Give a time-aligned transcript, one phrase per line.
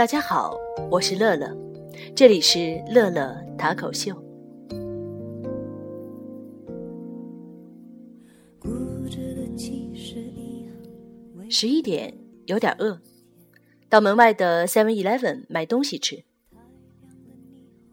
[0.00, 0.56] 大家好，
[0.90, 1.54] 我是乐乐，
[2.16, 4.14] 这里是乐乐塔口秀。
[11.50, 12.14] 十一点，
[12.46, 12.98] 有点饿，
[13.90, 16.24] 到门外的 Seven Eleven 买东西吃。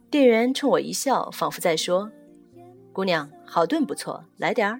[0.10, 2.10] 店员冲我一笑，仿佛在说
[2.94, 4.80] ：“姑娘，好顿不错，来点儿。”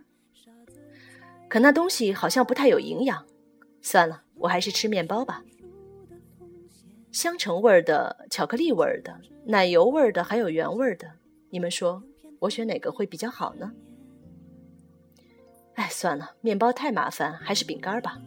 [1.50, 3.26] 可那东西好像不太有营养，
[3.82, 5.44] 算了，我还是吃面包吧。
[7.18, 9.12] 香橙味儿的、巧克力味儿的、
[9.44, 11.12] 奶油味儿的，还有原味儿的，
[11.50, 12.00] 你们说
[12.38, 13.72] 我选哪个会比较好呢？
[15.74, 18.20] 哎，算了，面包太麻烦，还是饼干吧。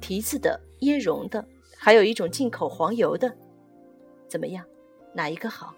[0.00, 1.46] 提子的、椰蓉的，
[1.76, 3.32] 还有一种进口黄油的，
[4.26, 4.66] 怎么样？
[5.14, 5.72] 哪一个好？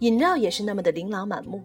[0.00, 1.62] 饮料也是那么的琳琅满目，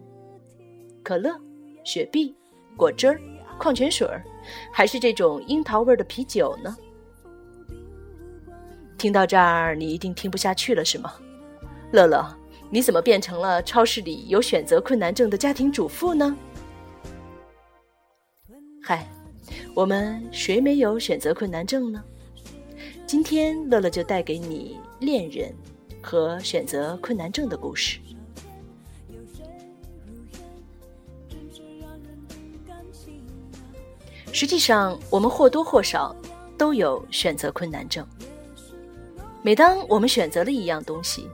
[1.04, 1.38] 可乐。
[1.84, 2.34] 雪碧、
[2.74, 3.20] 果汁儿、
[3.58, 4.24] 矿泉水儿，
[4.72, 6.74] 还是这种樱桃味儿的啤酒呢？
[8.98, 11.12] 听到这儿，你一定听不下去了，是吗？
[11.92, 12.26] 乐乐，
[12.70, 16.36] 你怎么变成了超市里有选择困难症的家庭主妇呢？
[18.82, 19.06] 嗨，
[19.74, 22.02] 我们谁没有选择困难症呢？
[23.06, 25.54] 今天乐乐就带给你恋人
[26.02, 28.00] 和选择困难症的故事。
[34.32, 36.14] 实际上，我们或多或少
[36.58, 38.06] 都有选择困难症。
[39.46, 41.30] 每当我们选择了一样东西，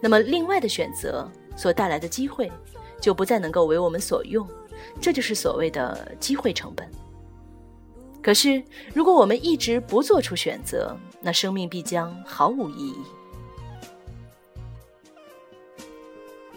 [0.00, 2.50] 那么另外的选择所带来的机会
[2.98, 4.48] 就不再能够为我们所用，
[5.02, 6.90] 这就是所谓的机会成本。
[8.22, 8.64] 可是，
[8.94, 12.96] 如果我们一直不做出选择，那生命必将毫无意义。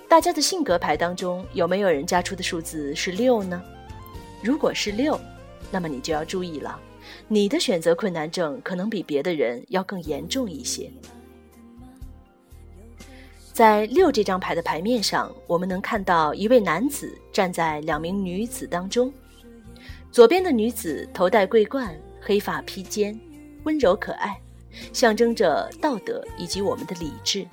[0.07, 3.61] 大家的性格牌当中，有没有人加出的数字是六呢？
[4.41, 5.19] 如果是六。
[5.71, 6.79] 那么你就要注意了，
[7.27, 10.91] 你的选择困难症可能比别的人要更严重一些。
[13.51, 19.11] 在六这张牌的牌面上，我们能看到一位男子站在两名女子当中，
[20.11, 23.19] 左边的女子头戴桂冠，黑发披肩，
[23.63, 24.39] 温柔可爱，
[24.93, 27.43] 象征着道德以及我们的理智；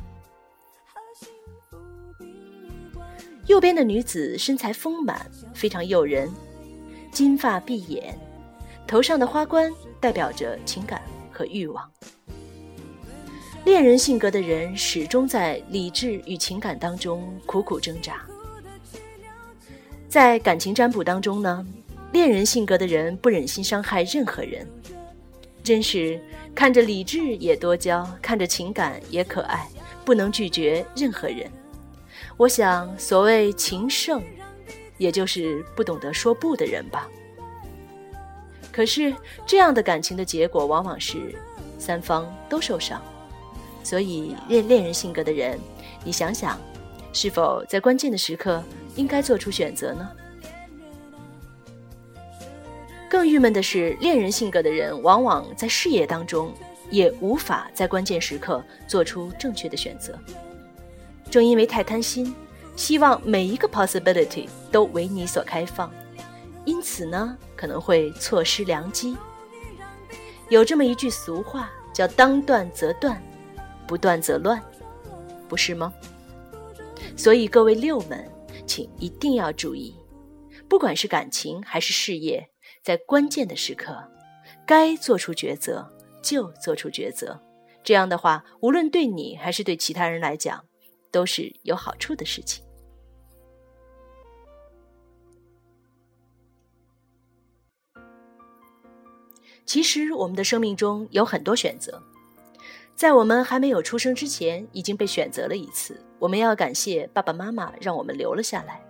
[3.46, 6.30] 右边的女子身材丰满，非常诱人。
[7.10, 8.16] 金发碧眼，
[8.86, 9.70] 头上的花冠
[10.00, 11.02] 代表着情感
[11.32, 11.90] 和欲望。
[13.64, 18.24] 恋人性格的人始终在理智与情感当中苦苦挣扎。
[20.08, 21.66] 在感情占卜当中呢，
[22.12, 24.66] 恋人性格的人不忍心伤害任何人，
[25.64, 26.20] 真是
[26.54, 29.68] 看着理智也多娇，看着情感也可爱，
[30.04, 31.50] 不能拒绝任何人。
[32.36, 34.22] 我想，所谓情圣。
[34.98, 37.06] 也就是不懂得说不的人吧。
[38.76, 39.10] 可是
[39.46, 41.34] 这样的感情的结果往往是
[41.78, 43.00] 三方都受伤，
[43.82, 45.58] 所以恋恋人性格的人，
[46.04, 46.60] 你想想，
[47.10, 48.62] 是否在关键的时刻
[48.94, 50.06] 应该做出选择呢？
[53.08, 56.52] 更郁闷的是，恋人性格的人往往在事业当中
[56.90, 60.18] 也无法在关键时刻做出正确的选择，
[61.30, 62.34] 正因为太贪心。
[62.76, 65.90] 希望每一个 possibility 都为你所开放，
[66.66, 69.16] 因此呢，可能会错失良机。
[70.50, 73.20] 有这么一句俗话，叫“当断则断，
[73.86, 74.62] 不断则乱”，
[75.48, 75.94] 不是吗？
[77.16, 78.30] 所以各位六们，
[78.66, 79.96] 请一定要注意，
[80.68, 82.50] 不管是感情还是事业，
[82.82, 83.96] 在关键的时刻，
[84.66, 85.90] 该做出抉择
[86.20, 87.40] 就做出抉择。
[87.84, 90.64] 这样的话，无论对你还是对其他人来讲，
[91.12, 92.65] 都是有好处的事情。
[99.66, 102.00] 其实，我们的生命中有很多选择，
[102.94, 106.00] 在我们还没有出生之前，已经被选择了一次。
[106.20, 108.80] 我们要感谢爸爸妈妈，让我们留了下来。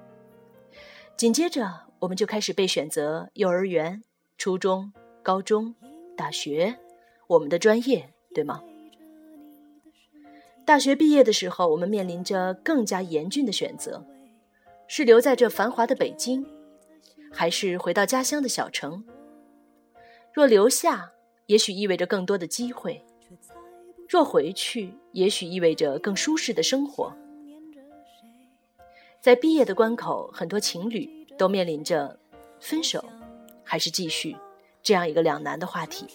[1.16, 4.02] 紧接着，我们就开始被选择幼儿园、
[4.36, 4.92] 初中、
[5.22, 5.74] 高中、
[6.14, 6.76] 大学，
[7.26, 8.62] 我们的专业，对吗？
[10.66, 14.04] 大学毕业的时候，我们面临着更加严峻的选择：
[14.86, 16.46] 是留在这繁华的北京，
[17.32, 19.02] 还是回到家乡的小城？
[20.36, 21.12] 若留下，
[21.46, 23.00] 也许意味着更多的机会；
[24.06, 27.10] 若回去，也许意味着更舒适的生活。
[29.18, 32.18] 在毕业的关口，很多情侣都面临着
[32.60, 33.02] 分手
[33.64, 34.36] 还是继续
[34.82, 36.06] 这样一个两难的话题。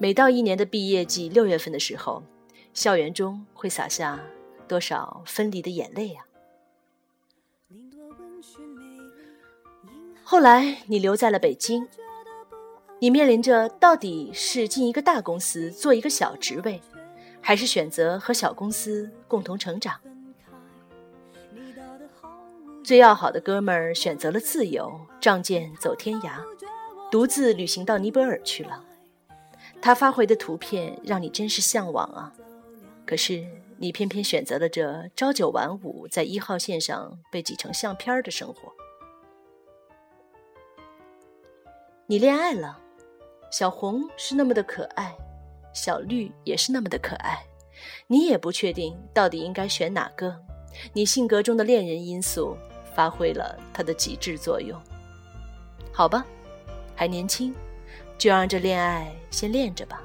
[0.00, 2.24] 每到一年的毕业季，六月份的时候，
[2.74, 4.20] 校园中会洒下
[4.66, 6.26] 多少分离的眼泪啊！
[10.24, 11.86] 后来，你留在了北京。
[13.02, 16.82] 你面临着到底是进一个大公司做一个小职位，
[17.40, 19.98] 还是选择和小公司共同成长？
[22.84, 26.42] 最要好的哥们儿选择了自由，仗剑走天涯，
[27.10, 28.84] 独自旅行到尼泊尔去了。
[29.80, 32.34] 他发回的图片让你真是向往啊！
[33.06, 33.46] 可是
[33.78, 38.74] 你偏偏选择了这朝九晚五，在一号线上被挤成相片的生活。
[42.06, 42.78] 你恋爱了。
[43.50, 45.12] 小红是那么的可爱，
[45.72, 47.42] 小绿也是那么的可爱，
[48.06, 50.34] 你也不确定到底应该选哪个。
[50.92, 52.56] 你性格中的恋人因素
[52.94, 54.80] 发挥了它的极致作用。
[55.92, 56.24] 好吧，
[56.94, 57.52] 还年轻，
[58.16, 60.00] 就让这恋爱先练着吧。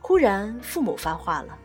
[0.00, 1.56] 忽然，父母发话了：“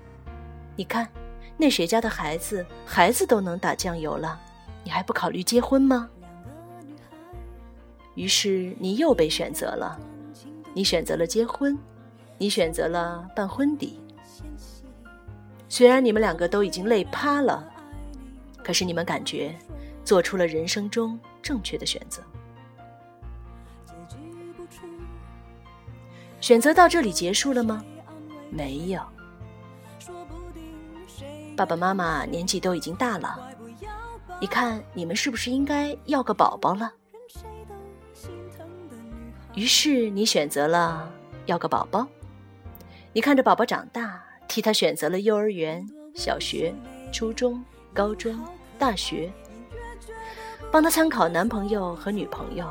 [0.75, 1.09] 你看，
[1.57, 4.39] 那谁家的孩子，孩子都能打酱油了，
[4.83, 6.09] 你还不考虑结婚吗？”
[8.15, 10.00] 于是你又被选择了，
[10.73, 11.77] 你选择了结婚，
[12.38, 14.00] 你选择了办婚礼。
[15.69, 17.69] 虽然你们两个都已经累趴了，
[18.63, 19.53] 可是你们感觉
[20.03, 22.23] 做出了人生中正确的选择。
[26.39, 27.83] 选择到这里结束了吗？
[28.50, 29.01] 没有。
[31.57, 33.38] 爸爸妈妈年纪都已经大了，
[34.39, 36.91] 你看你们是不是应该要个宝宝了？
[39.56, 41.10] 于是你选择了
[41.46, 42.06] 要个宝宝，
[43.13, 46.75] 你看着宝宝长大，替他选择了幼儿园、小学、
[47.12, 47.63] 初中、
[47.94, 48.38] 高中、
[48.78, 49.31] 大学，
[50.69, 52.69] 帮他参考男朋友和女朋友，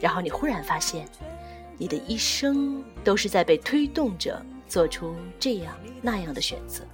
[0.00, 1.08] 然后你忽然发现，
[1.76, 6.84] 你的一生都是在被推动着做出这样那样的选择。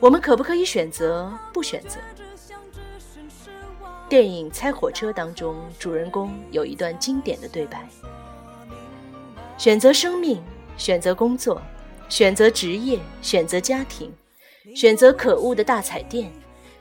[0.00, 1.98] 我们可不可以选择不选择？
[4.08, 7.86] 电影《猜火车》当中，主人公有一段经典的对白：
[9.58, 10.42] 选择生命，
[10.78, 11.60] 选择工作，
[12.08, 14.10] 选择职业，选择家庭，
[14.74, 16.32] 选择可恶的大彩电，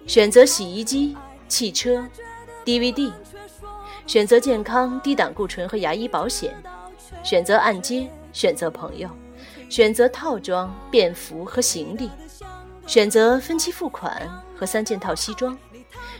[0.07, 1.17] 选择洗衣机、
[1.49, 2.07] 汽车、
[2.63, 3.11] DVD，
[4.05, 6.55] 选择健康、低胆固醇和牙医保险，
[7.25, 9.09] 选择按揭，选择朋友，
[9.69, 12.09] 选择套装、便服和行李，
[12.85, 15.57] 选择分期付款和三件套西装。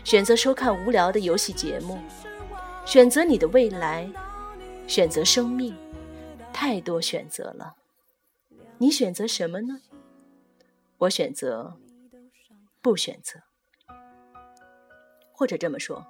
[0.07, 1.99] 选择收看无聊的游戏节目，
[2.85, 4.09] 选择你的未来，
[4.87, 5.75] 选择生命，
[6.53, 7.75] 太多选择了。
[8.77, 9.81] 你选择什么呢？
[10.99, 11.77] 我选择
[12.81, 13.41] 不选择，
[15.33, 16.07] 或者这么说，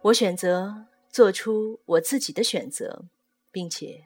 [0.00, 3.04] 我选择做出我自己的选择，
[3.52, 4.02] 并且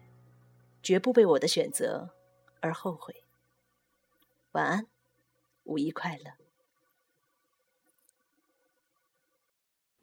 [0.82, 2.10] 绝不为我的选择
[2.60, 3.24] 而后悔。
[4.52, 4.86] 晚安，
[5.64, 6.45] 五一快乐。